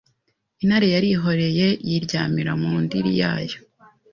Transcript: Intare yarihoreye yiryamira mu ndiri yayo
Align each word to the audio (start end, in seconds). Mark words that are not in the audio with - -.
Intare 0.61 0.87
yarihoreye 0.95 1.67
yiryamira 1.87 2.51
mu 2.61 2.73
ndiri 2.83 3.11
yayo 3.21 3.57